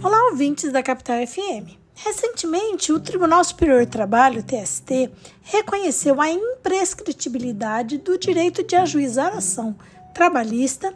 Olá, 0.00 0.28
ouvintes 0.30 0.70
da 0.70 0.80
Capital 0.80 1.26
FM. 1.26 1.74
Recentemente, 1.92 2.92
o 2.92 3.00
Tribunal 3.00 3.42
Superior 3.42 3.84
do 3.84 3.90
Trabalho, 3.90 4.44
TST, 4.44 5.10
reconheceu 5.42 6.20
a 6.20 6.30
imprescritibilidade 6.30 7.98
do 7.98 8.16
direito 8.16 8.62
de 8.62 8.76
ajuizar 8.76 9.36
ação 9.36 9.74
trabalhista 10.14 10.94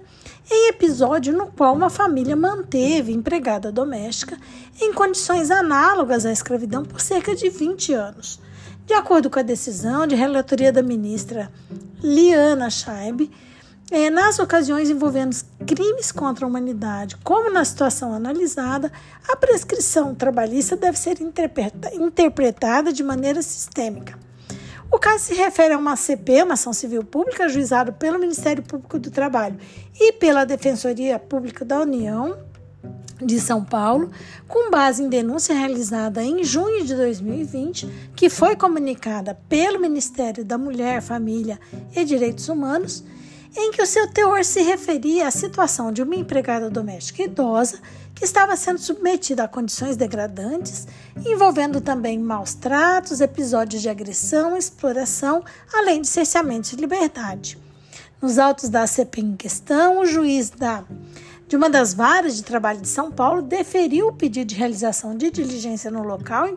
em 0.49 0.69
episódio 0.69 1.37
no 1.37 1.49
qual 1.49 1.75
uma 1.75 1.91
família 1.91 2.37
manteve 2.37 3.13
empregada 3.13 3.73
doméstica 3.73 4.39
em 4.81 4.93
condições 4.93 5.51
análogas 5.51 6.25
à 6.25 6.31
escravidão 6.31 6.85
por 6.85 7.01
cerca 7.01 7.35
de 7.35 7.49
20 7.49 7.93
anos. 7.95 8.41
De 8.87 8.95
acordo 8.95 9.29
com 9.29 9.41
a 9.41 9.43
decisão 9.43 10.07
de 10.07 10.15
relatoria 10.15 10.71
da 10.71 10.83
ministra 10.83 11.51
Liana 12.01 12.71
Scheib, 12.71 13.29
é, 13.93 14.09
nas 14.09 14.39
ocasiões 14.39 14.89
envolvendo 14.89 15.37
crimes 15.67 16.11
contra 16.11 16.47
a 16.47 16.49
humanidade, 16.49 17.17
como 17.23 17.53
na 17.53 17.63
situação 17.63 18.15
analisada, 18.15 18.91
a 19.29 19.37
prescrição 19.37 20.15
trabalhista 20.15 20.75
deve 20.75 20.99
ser 20.99 21.19
interpretada 21.21 22.91
de 22.91 23.03
maneira 23.03 23.43
sistêmica. 23.43 24.19
O 24.91 24.99
caso 24.99 25.25
se 25.25 25.35
refere 25.35 25.75
a 25.75 25.79
uma 25.79 25.95
CP, 25.95 26.43
uma 26.43 26.55
ação 26.55 26.73
civil 26.73 27.05
pública, 27.05 27.45
ajuizada 27.45 27.93
pelo 27.93 28.19
Ministério 28.19 28.63
Público 28.63 28.99
do 28.99 29.11
Trabalho 29.11 29.59
e 29.99 30.13
pela 30.13 30.45
Defensoria 30.45 31.19
Pública 31.19 31.63
da 31.63 31.81
União 31.81 32.39
de 33.21 33.39
São 33.41 33.63
Paulo, 33.63 34.11
com 34.49 34.71
base 34.71 35.03
em 35.03 35.09
denúncia 35.09 35.55
realizada 35.55 36.23
em 36.23 36.43
junho 36.43 36.85
de 36.85 36.95
2020, 36.95 37.87
que 38.17 38.31
foi 38.31 38.57
comunicada 38.57 39.39
pelo 39.49 39.79
Ministério 39.79 40.45
da 40.45 40.57
Mulher, 40.57 41.03
Família 41.03 41.61
e 41.95 42.05
Direitos 42.05 42.49
Humanos 42.49 43.05
em 43.57 43.71
que 43.71 43.83
o 43.83 43.87
seu 43.87 44.09
teor 44.09 44.45
se 44.45 44.63
referia 44.63 45.29
à 45.29 45.31
situação 45.31 45.93
de 45.93 46.03
uma 46.03 46.17
empregada 46.17 46.71
doméstica 46.71 47.23
idosa 47.23 47.79
que 48.15 48.25
estava 48.25 48.57
sendo 48.57 48.79
submetida 48.79 49.45
a 49.45 49.49
condições 49.49 49.97
degradantes, 49.97 50.87
envolvendo 51.27 51.81
também 51.81 52.19
maus 52.19 52.55
tratos, 52.55 53.21
episódios 53.21 53.83
de 53.83 53.89
agressão, 53.89 54.57
exploração, 54.57 55.45
além 55.73 56.01
de 56.01 56.09
cerceamento 56.09 56.71
de 56.71 56.77
liberdade. 56.77 57.59
Nos 58.21 58.39
autos 58.39 58.69
da 58.69 58.87
CP 58.87 59.21
em 59.21 59.37
questão, 59.37 59.99
o 59.99 60.07
juiz 60.07 60.51
da 60.51 60.85
de 61.53 61.57
uma 61.57 61.69
das 61.69 61.93
varas 61.93 62.35
de 62.35 62.43
trabalho 62.43 62.81
de 62.81 62.89
São 62.89 63.11
Paulo 63.13 63.43
deferiu 63.43 64.07
o 64.07 64.13
pedido 64.15 64.49
de 64.49 64.55
realização 64.55 65.15
de 65.15 65.31
diligência 65.31 65.91
no 65.91 66.03
local 66.03 66.49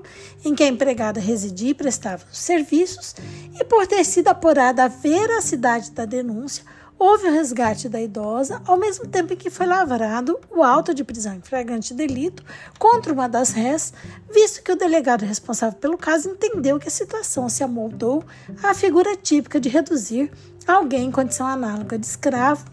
em, 0.41 0.55
que 0.55 0.63
a 0.63 0.67
empregada 0.69 1.19
residia 1.19 1.71
e 1.71 1.73
prestava 1.73 2.23
os 2.31 2.37
serviços, 2.37 3.13
e 3.59 3.65
por 3.65 3.85
ter 3.87 4.05
sido 4.05 4.29
apurada 4.29 4.85
a 4.85 4.87
veracidade 4.87 5.91
da 5.91 6.05
denúncia, 6.05 6.63
houve 6.97 7.27
o 7.27 7.31
resgate 7.31 7.89
da 7.89 8.01
idosa, 8.01 8.61
ao 8.65 8.77
mesmo 8.77 9.07
tempo 9.07 9.33
em 9.33 9.35
que 9.35 9.49
foi 9.49 9.65
lavrado 9.65 10.39
o 10.49 10.63
auto 10.63 10.93
de 10.93 11.03
prisão 11.03 11.35
em 11.35 11.41
flagrante 11.41 11.93
delito 11.93 12.43
contra 12.79 13.13
uma 13.13 13.27
das 13.27 13.51
réis, 13.51 13.93
visto 14.33 14.63
que 14.63 14.71
o 14.71 14.75
delegado 14.75 15.25
responsável 15.25 15.77
pelo 15.79 15.97
caso 15.97 16.29
entendeu 16.29 16.79
que 16.79 16.87
a 16.87 16.91
situação 16.91 17.49
se 17.49 17.63
amoldou 17.63 18.23
à 18.63 18.73
figura 18.73 19.15
típica 19.15 19.59
de 19.59 19.69
reduzir 19.69 20.31
alguém 20.67 21.05
em 21.05 21.11
condição 21.11 21.45
análoga 21.45 21.97
de 21.97 22.05
escravo, 22.05 22.65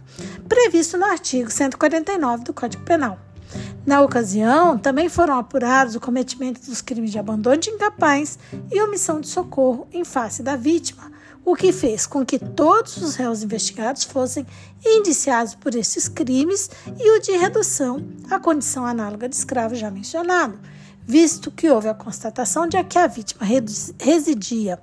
previsto 0.49 0.97
no 0.97 1.05
artigo 1.05 1.51
149 1.51 2.45
do 2.45 2.55
Código 2.55 2.85
Penal. 2.85 3.19
Na 3.85 4.01
ocasião, 4.01 4.79
também 4.79 5.09
foram 5.09 5.39
apurados 5.39 5.95
o 5.95 6.01
cometimento 6.01 6.65
dos 6.65 6.81
crimes 6.81 7.11
de 7.11 7.19
abandono 7.19 7.57
de 7.59 7.69
incapaz 7.69 8.39
e 8.71 8.81
omissão 8.81 9.21
de 9.21 9.29
socorro 9.29 9.87
em 9.93 10.05
face 10.05 10.43
da 10.43 10.57
vítima, 10.57 11.12
o 11.45 11.57
que 11.57 11.73
fez 11.73 12.07
com 12.07 12.25
que 12.25 12.39
todos 12.39 12.97
os 12.99 13.17
réus 13.17 13.43
investigados 13.43 14.05
fossem 14.05 14.47
indiciados 14.85 15.55
por 15.55 15.75
esses 15.75 16.09
crimes 16.09 16.71
e 16.99 17.11
o 17.11 17.21
de 17.21 17.33
redução 17.33 18.07
à 18.31 18.39
condição 18.39 18.87
análoga 18.87 19.29
de 19.29 19.37
escravo 19.37 19.75
já 19.75 19.91
mencionado, 19.91 20.59
visto 21.07 21.51
que 21.51 21.69
houve 21.69 21.89
a 21.89 21.95
constatação 21.95 22.67
de 22.67 22.83
que 22.85 22.99
a 22.99 23.07
vítima 23.07 23.45
residia 23.99 24.81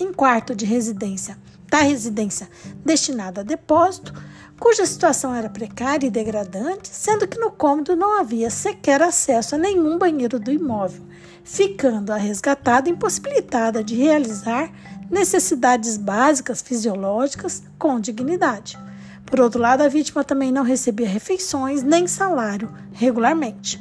em 0.00 0.12
quarto 0.12 0.54
de 0.54 0.64
residência 0.64 1.36
da 1.70 1.78
residência 1.78 2.48
destinada 2.84 3.40
a 3.42 3.44
depósito, 3.44 4.12
cuja 4.58 4.86
situação 4.86 5.34
era 5.34 5.48
precária 5.48 6.06
e 6.06 6.10
degradante, 6.10 6.88
sendo 6.90 7.28
que 7.28 7.38
no 7.38 7.50
cômodo 7.50 7.94
não 7.94 8.20
havia 8.20 8.50
sequer 8.50 9.00
acesso 9.02 9.54
a 9.54 9.58
nenhum 9.58 9.98
banheiro 9.98 10.38
do 10.38 10.50
imóvel, 10.50 11.02
ficando 11.44 12.12
a 12.12 12.16
resgatada 12.16 12.90
impossibilitada 12.90 13.84
de 13.84 13.94
realizar 13.94 14.70
necessidades 15.10 15.96
básicas 15.96 16.60
fisiológicas 16.60 17.62
com 17.78 18.00
dignidade. 18.00 18.78
Por 19.24 19.40
outro 19.40 19.60
lado, 19.60 19.82
a 19.82 19.88
vítima 19.88 20.24
também 20.24 20.50
não 20.50 20.62
recebia 20.62 21.08
refeições 21.08 21.82
nem 21.82 22.06
salário 22.06 22.72
regularmente. 22.92 23.78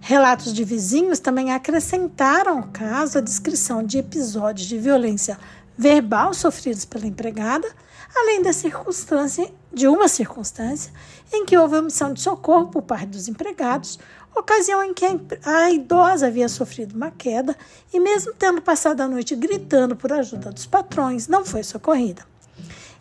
Relatos 0.00 0.54
de 0.54 0.64
vizinhos 0.64 1.18
também 1.18 1.52
acrescentaram 1.52 2.58
ao 2.58 2.62
caso 2.68 3.18
a 3.18 3.20
descrição 3.20 3.82
de 3.82 3.98
episódios 3.98 4.66
de 4.66 4.78
violência 4.78 5.36
verbal 5.78 6.34
sofridos 6.34 6.84
pela 6.84 7.06
empregada, 7.06 7.68
além 8.16 8.42
da 8.42 8.52
circunstância 8.52 9.48
de 9.72 9.86
uma 9.86 10.08
circunstância 10.08 10.92
em 11.32 11.44
que 11.44 11.56
houve 11.56 11.76
omissão 11.76 12.12
de 12.12 12.20
socorro 12.20 12.66
por 12.66 12.82
parte 12.82 13.06
dos 13.06 13.28
empregados, 13.28 13.98
ocasião 14.34 14.82
em 14.82 14.92
que 14.92 15.04
a 15.44 15.70
idosa 15.70 16.26
havia 16.26 16.48
sofrido 16.48 16.96
uma 16.96 17.12
queda 17.12 17.56
e, 17.92 18.00
mesmo 18.00 18.32
tendo 18.36 18.60
passado 18.60 19.00
a 19.00 19.08
noite 19.08 19.36
gritando 19.36 19.94
por 19.94 20.12
ajuda 20.12 20.50
dos 20.50 20.66
patrões, 20.66 21.28
não 21.28 21.44
foi 21.44 21.62
socorrida. 21.62 22.26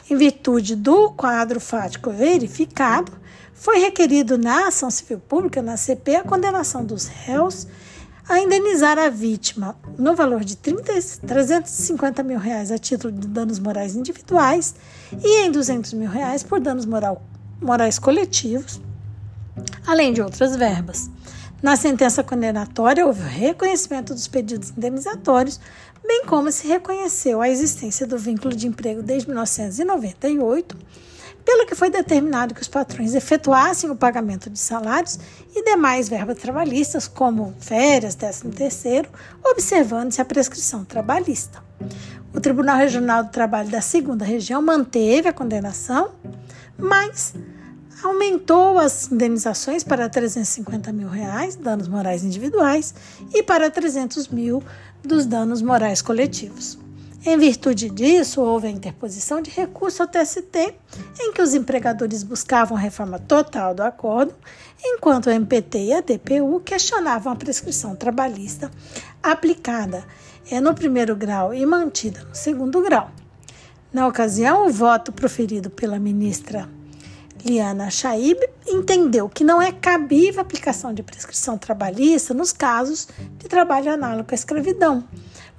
Em 0.09 0.16
virtude 0.16 0.76
do 0.76 1.12
quadro 1.12 1.59
fático 1.59 2.12
verificado, 2.12 3.12
foi 3.54 3.80
requerido 3.80 4.38
na 4.38 4.68
ação 4.68 4.90
civil 4.92 5.20
pública, 5.20 5.64
na 5.64 5.76
CP, 5.76 6.18
a 6.18 6.24
condenação 6.24 6.86
dos 6.86 7.08
réus 7.08 7.68
a 8.30 8.40
indenizar 8.40 9.00
a 9.00 9.10
vítima 9.10 9.76
no 9.98 10.16
valor 10.16 10.44
de 10.44 10.58
30, 10.58 10.94
350 11.26 12.24
mil 12.24 12.38
reais 12.38 12.72
a 12.72 12.78
título 12.78 13.14
de 13.14 13.28
danos 13.28 13.58
morais 13.58 13.96
individuais 13.96 14.76
e 15.24 15.46
em 15.46 15.52
200 15.52 15.94
mil 15.94 16.10
reais 16.10 16.44
por 16.44 16.60
danos 16.60 16.86
moral, 16.86 17.24
morais 17.62 17.98
coletivos, 17.98 18.82
além 19.86 20.12
de 20.12 20.22
outras 20.22 20.56
verbas. 20.56 21.10
Na 21.64 21.76
sentença 21.76 22.24
condenatória, 22.24 23.06
houve 23.06 23.22
o 23.22 23.26
reconhecimento 23.26 24.14
dos 24.14 24.28
pedidos 24.28 24.72
indenizatórios, 24.72 25.59
bem 26.06 26.26
como 26.26 26.52
se 26.52 26.68
reconheceu 26.68 27.42
a 27.42 27.50
existência 27.50 28.06
do 28.06 28.18
vínculo 28.18 28.56
de 28.56 28.68
emprego 28.68 29.02
desde 29.02 29.28
1998, 29.28 30.78
pelo 31.47 31.66
que 31.66 31.75
foi 31.75 31.90
determinado 31.90 32.53
que 32.53 32.62
os 32.62 32.68
patrões 32.68 33.16
efetuassem 33.16 33.90
o 33.90 33.96
pagamento 33.96 34.50
de 34.50 34.59
salários 34.59 35.18
e 35.56 35.63
demais 35.63 36.09
verbas 36.09 36.40
trabalhistas, 36.40 37.08
como 37.08 37.56
férias, 37.58 38.16
13 38.16 38.50
terceiro, 38.50 39.09
observando-se 39.46 40.19
a 40.19 40.25
prescrição 40.25 40.84
trabalhista. 40.84 41.63
O 42.34 42.41
Tribunal 42.41 42.75
Regional 42.75 43.24
do 43.24 43.30
Trabalho 43.30 43.69
da 43.69 43.80
Segunda 43.80 44.25
Região 44.25 44.62
manteve 44.62 45.30
a 45.30 45.31
condenação, 45.31 46.12
mas 46.78 47.34
aumentou 48.03 48.78
as 48.78 49.09
indenizações 49.09 49.85
para 49.85 50.09
350 50.09 50.91
mil 50.91 51.08
reais, 51.08 51.56
danos 51.56 51.88
morais 51.88 52.25
individuais, 52.25 52.94
e 53.34 53.41
para 53.41 53.72
300 53.72 54.28
mil 54.28 54.62
dos 55.02 55.25
danos 55.25 55.62
morais 55.62 56.02
coletivos. 56.02 56.78
Em 57.30 57.38
virtude 57.38 57.90
disso, 57.90 58.40
houve 58.40 58.68
a 58.68 58.72
interposição 58.72 59.42
de 59.42 59.52
recurso 59.52 60.02
ao 60.02 60.08
TST, 60.08 60.74
em 61.20 61.34
que 61.34 61.42
os 61.42 61.54
empregadores 61.54 62.24
buscavam 62.24 62.78
a 62.78 62.80
reforma 62.80 63.20
total 63.20 63.76
do 63.76 63.84
acordo, 63.84 64.34
enquanto 64.82 65.28
o 65.28 65.30
MPT 65.30 65.78
e 65.78 65.94
a 65.94 66.00
DPU 66.00 66.62
questionavam 66.64 67.34
a 67.34 67.36
prescrição 67.36 67.98
trabalhista 67.98 68.72
aplicada 69.22 70.06
é, 70.50 70.62
no 70.62 70.74
primeiro 70.74 71.18
grau 71.18 71.54
e 71.54 71.66
mantida 71.66 72.24
no 72.24 72.34
segundo 72.34 72.82
grau. 72.82 73.12
Na 73.92 74.08
ocasião, 74.08 74.66
o 74.66 74.72
voto 74.72 75.12
proferido 75.12 75.70
pela 75.70 76.00
ministra 76.00 76.70
Liana 77.44 77.90
Shaib 77.90 78.40
entendeu 78.66 79.28
que 79.28 79.44
não 79.44 79.62
é 79.62 79.73
cabível 79.73 80.40
a 80.40 80.44
aplicação 80.44 80.94
de 80.94 81.03
prescrição 81.03 81.58
trabalhista 81.58 82.34
nos 82.34 82.53
casos 82.53 83.09
de 83.38 83.50
trabalho 83.50 83.91
análogo 83.91 84.30
à 84.32 84.34
escravidão, 84.34 85.03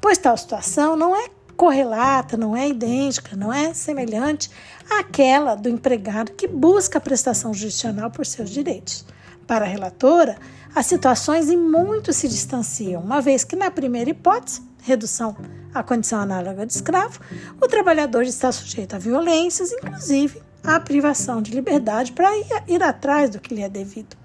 pois 0.01 0.17
tal 0.17 0.35
situação 0.35 0.97
não 0.97 1.15
é 1.15 1.29
correlata, 1.59 2.37
não 2.37 2.57
é 2.57 2.69
idêntica, 2.69 3.37
não 3.37 3.53
é 3.53 3.75
semelhante 3.75 4.49
àquela 4.89 5.57
do 5.57 5.69
empregado 5.69 6.31
que 6.33 6.47
busca 6.47 6.99
a 6.99 7.01
prestação 7.01 7.53
judicial 7.53 8.11
por 8.13 8.25
seus 8.25 8.49
direitos. 8.49 9.05
Para 9.45 9.65
a 9.65 9.69
relatora, 9.69 10.39
as 10.73 10.87
situações 10.87 11.51
em 11.51 11.57
muito 11.57 12.13
se 12.13 12.29
distanciam, 12.29 13.03
uma 13.03 13.21
vez 13.21 13.43
que 13.43 13.57
na 13.57 13.73
primeira 13.73 14.09
hipótese, 14.09 14.63
redução 14.83 15.37
à 15.75 15.83
condição 15.83 16.21
análoga 16.21 16.65
de 16.65 16.73
escravo, 16.75 17.19
o 17.61 17.67
trabalhador 17.67 18.23
está 18.23 18.53
sujeito 18.53 18.95
a 18.95 18.99
violências, 18.99 19.73
inclusive 19.73 20.41
a 20.63 20.79
privação 20.79 21.43
de 21.43 21.51
liberdade 21.51 22.13
para 22.13 22.31
ir 22.69 22.83
atrás 22.85 23.31
do 23.31 23.41
que 23.41 23.53
lhe 23.53 23.63
é 23.63 23.69
devido. 23.69 24.17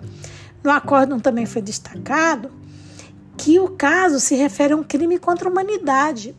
No 0.63 0.69
acórdão 0.69 1.19
também 1.19 1.47
foi 1.47 1.63
destacado 1.63 2.51
que 3.35 3.59
o 3.59 3.69
caso 3.69 4.19
se 4.19 4.35
refere 4.35 4.73
a 4.73 4.77
um 4.77 4.83
crime 4.83 5.17
contra 5.17 5.49
a 5.49 5.51
humanidade, 5.51 6.35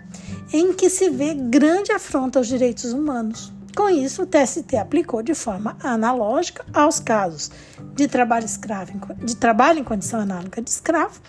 em 0.52 0.72
que 0.72 0.88
se 0.90 1.10
vê 1.10 1.34
grande 1.34 1.92
afronta 1.92 2.38
aos 2.38 2.46
direitos 2.46 2.92
humanos. 2.92 3.52
Com 3.76 3.88
isso, 3.88 4.22
o 4.22 4.26
TST 4.26 4.76
aplicou 4.76 5.20
de 5.20 5.34
forma 5.34 5.76
analógica 5.82 6.64
aos 6.72 7.00
casos 7.00 7.50
de 7.94 8.06
trabalho, 8.06 8.44
escravo, 8.44 8.92
de 9.16 9.36
trabalho 9.36 9.80
em 9.80 9.84
condição 9.84 10.20
análoga 10.20 10.62
de 10.62 10.70
escravo 10.70 11.20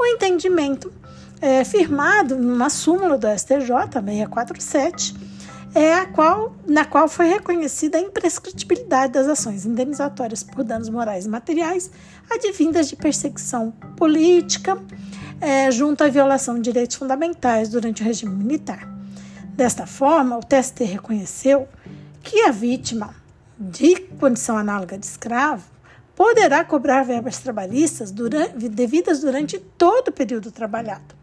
o 0.00 0.06
entendimento 0.06 0.90
é, 1.42 1.62
firmado 1.62 2.36
numa 2.36 2.70
súmula 2.70 3.18
do 3.18 3.26
STJ 3.26 3.68
647, 4.02 5.14
é 5.74 5.94
a 5.94 6.06
qual, 6.06 6.54
na 6.66 6.84
qual 6.84 7.06
foi 7.06 7.26
reconhecida 7.26 7.98
a 7.98 8.00
imprescritibilidade 8.00 9.12
das 9.12 9.28
ações 9.28 9.66
indenizatórias 9.66 10.42
por 10.42 10.64
danos 10.64 10.88
morais 10.88 11.26
e 11.26 11.28
materiais 11.28 11.90
advindas 12.30 12.88
de 12.88 12.96
perseguição 12.96 13.70
política 13.96 14.76
é, 15.40 15.70
junto 15.70 16.04
à 16.04 16.08
violação 16.08 16.56
de 16.56 16.62
direitos 16.62 16.96
fundamentais 16.96 17.68
durante 17.68 18.02
o 18.02 18.04
regime 18.04 18.34
militar. 18.34 18.86
Desta 19.54 19.86
forma, 19.86 20.36
o 20.36 20.40
TST 20.40 20.84
reconheceu 20.84 21.68
que 22.22 22.42
a 22.42 22.50
vítima 22.50 23.14
de 23.58 23.96
condição 24.18 24.56
análoga 24.56 24.96
de 24.96 25.06
escravo 25.06 25.64
poderá 26.14 26.64
cobrar 26.64 27.02
verbas 27.02 27.38
trabalhistas 27.38 28.10
durante, 28.10 28.68
devidas 28.68 29.20
durante 29.20 29.58
todo 29.58 30.08
o 30.08 30.12
período 30.12 30.50
trabalhado. 30.50 31.19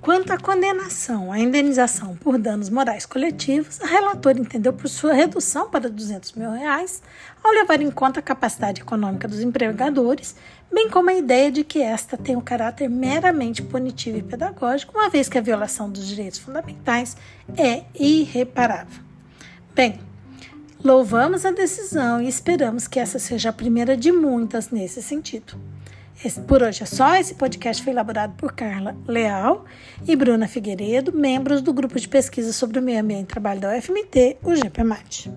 Quanto 0.00 0.32
à 0.32 0.38
condenação 0.38 1.30
à 1.30 1.38
indenização 1.38 2.16
por 2.16 2.38
danos 2.38 2.70
morais 2.70 3.04
coletivos, 3.04 3.78
a 3.82 3.86
relatora 3.86 4.40
entendeu 4.40 4.72
por 4.72 4.88
sua 4.88 5.12
redução 5.12 5.68
para 5.68 5.90
200 5.90 6.32
mil 6.32 6.50
reais, 6.52 7.02
ao 7.44 7.52
levar 7.52 7.82
em 7.82 7.90
conta 7.90 8.18
a 8.18 8.22
capacidade 8.22 8.80
econômica 8.80 9.28
dos 9.28 9.40
empregadores, 9.40 10.34
bem 10.72 10.88
como 10.88 11.10
a 11.10 11.14
ideia 11.14 11.52
de 11.52 11.62
que 11.62 11.82
esta 11.82 12.16
tem 12.16 12.34
um 12.34 12.40
caráter 12.40 12.88
meramente 12.88 13.62
punitivo 13.62 14.16
e 14.16 14.22
pedagógico, 14.22 14.98
uma 14.98 15.10
vez 15.10 15.28
que 15.28 15.36
a 15.36 15.42
violação 15.42 15.90
dos 15.90 16.06
direitos 16.06 16.38
fundamentais 16.38 17.14
é 17.54 17.84
irreparável. 17.94 19.02
Bem, 19.74 20.00
louvamos 20.82 21.44
a 21.44 21.50
decisão 21.50 22.22
e 22.22 22.28
esperamos 22.28 22.88
que 22.88 22.98
essa 22.98 23.18
seja 23.18 23.50
a 23.50 23.52
primeira 23.52 23.94
de 23.98 24.10
muitas 24.10 24.70
nesse 24.70 25.02
sentido. 25.02 25.60
Por 26.46 26.62
hoje 26.62 26.82
é 26.82 26.86
só. 26.86 27.16
Esse 27.16 27.34
podcast 27.34 27.82
foi 27.82 27.94
elaborado 27.94 28.34
por 28.36 28.52
Carla 28.52 28.94
Leal 29.08 29.64
e 30.06 30.14
Bruna 30.14 30.46
Figueiredo, 30.46 31.12
membros 31.12 31.62
do 31.62 31.72
grupo 31.72 31.98
de 31.98 32.06
pesquisa 32.06 32.52
sobre 32.52 32.78
o 32.78 32.82
meio 32.82 33.00
ambiente 33.00 33.22
e 33.22 33.26
trabalho 33.26 33.58
da 33.58 33.74
UFMT, 33.74 34.36
o 34.42 34.54
GPMAT. 34.54 35.30